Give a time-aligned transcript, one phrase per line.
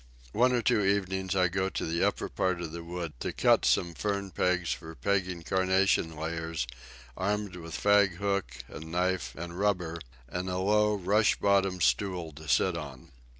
[0.31, 3.65] One or two evenings I go to the upper part of the wood to cut
[3.65, 6.65] some fern pegs for pegging Carnation layers,
[7.15, 12.47] armed with fag hook and knife and rubber, and a low rush bottomed stool to
[12.47, 13.09] sit on.